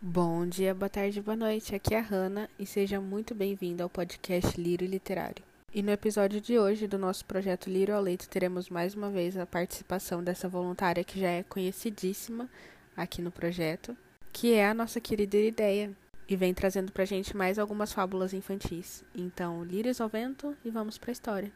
[0.00, 1.74] Bom dia, boa tarde, boa noite.
[1.74, 5.42] Aqui é a Hanna e seja muito bem-vindo ao podcast Liro Literário.
[5.74, 9.36] E no episódio de hoje do nosso projeto Liro ao Leito teremos mais uma vez
[9.36, 12.48] a participação dessa voluntária que já é conhecidíssima
[12.96, 13.96] aqui no projeto,
[14.32, 15.90] que é a nossa querida Ideia,
[16.28, 19.02] e vem trazendo pra gente mais algumas fábulas infantis.
[19.12, 21.50] Então, lírios ao vento e vamos pra história.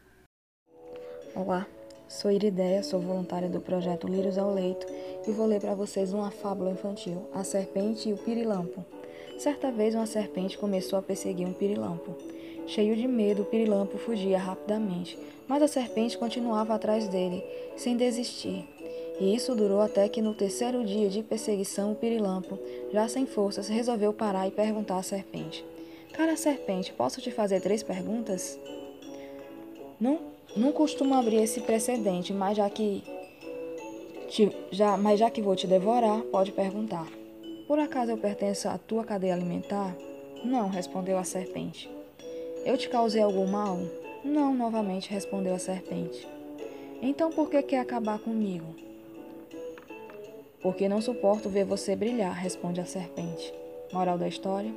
[1.33, 1.65] Olá,
[2.07, 4.85] sou Irideia, sou voluntária do projeto Lírios ao Leito
[5.27, 8.85] e vou ler para vocês uma fábula infantil, A Serpente e o Pirilampo.
[9.37, 12.15] Certa vez uma serpente começou a perseguir um pirilampo.
[12.67, 17.43] Cheio de medo, o pirilampo fugia rapidamente, mas a serpente continuava atrás dele,
[17.75, 18.65] sem desistir.
[19.19, 22.57] E isso durou até que no terceiro dia de perseguição o pirilampo,
[22.91, 25.65] já sem forças, resolveu parar e perguntar à serpente:
[26.13, 28.57] Cara serpente, posso te fazer três perguntas?
[29.99, 33.03] Não não costumo abrir esse precedente, mas já que
[34.29, 37.07] te, já, mas já que vou te devorar, pode perguntar.
[37.67, 39.95] Por acaso eu pertenço à tua cadeia alimentar?
[40.43, 41.89] Não, respondeu a serpente.
[42.63, 43.79] Eu te causei algum mal?
[44.23, 46.27] Não, novamente respondeu a serpente.
[47.01, 48.75] Então por que quer acabar comigo?
[50.61, 53.51] Porque não suporto ver você brilhar, responde a serpente.
[53.91, 54.71] Moral da história: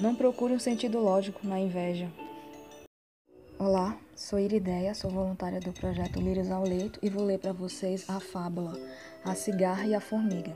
[0.00, 2.08] Não procure um sentido lógico na inveja.
[3.56, 8.04] Olá, sou Irideia, sou voluntária do projeto Lírios ao Leito e vou ler para vocês
[8.08, 8.76] a fábula
[9.24, 10.52] A Cigarra e a Formiga.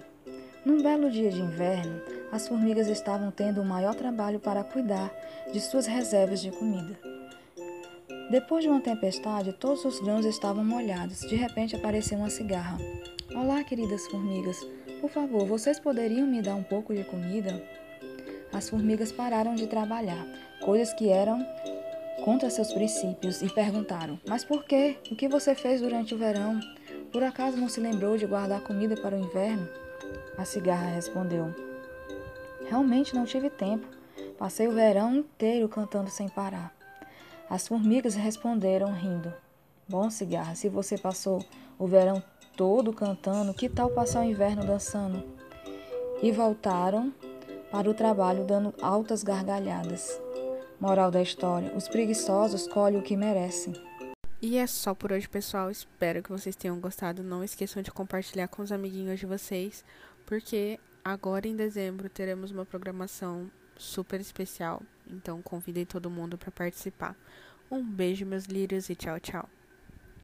[0.65, 5.15] Num belo dia de inverno, as formigas estavam tendo o maior trabalho para cuidar
[5.53, 6.99] de suas reservas de comida.
[8.33, 11.21] Depois de uma tempestade, todos os grãos estavam molhados.
[11.21, 12.79] De repente apareceu uma cigarra.
[13.33, 14.59] Olá, queridas formigas.
[15.01, 17.63] Por favor, vocês poderiam me dar um pouco de comida?
[18.53, 20.27] As formigas pararam de trabalhar,
[20.61, 21.47] coisas que eram
[22.25, 24.97] contra seus princípios e perguntaram: Mas por quê?
[25.11, 26.61] O que você fez durante o verão?
[27.13, 29.69] Por acaso não se lembrou de guardar comida para o inverno?
[30.37, 31.55] A cigarra respondeu:
[32.69, 33.87] Realmente não tive tempo.
[34.37, 36.73] Passei o verão inteiro cantando sem parar.
[37.49, 39.33] As formigas responderam rindo:
[39.89, 41.43] Bom, cigarra, se você passou
[41.79, 42.23] o verão
[42.57, 45.23] todo cantando, que tal passar o inverno dançando?
[46.23, 47.13] E voltaram
[47.71, 50.21] para o trabalho dando altas gargalhadas.
[50.81, 53.75] Moral da história: os preguiçosos colhem o que merecem.
[54.41, 55.71] E é só por hoje, pessoal.
[55.71, 57.25] Espero que vocês tenham gostado.
[57.25, 59.85] Não esqueçam de compartilhar com os amiguinhos de vocês,
[60.25, 64.81] porque agora em dezembro teremos uma programação super especial.
[65.11, 67.17] Então convidem todo mundo para participar.
[67.69, 69.49] Um beijo, meus lírios, e tchau, tchau.